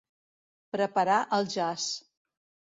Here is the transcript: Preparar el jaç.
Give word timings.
Preparar 0.77 1.19
el 1.39 1.53
jaç. 1.59 1.89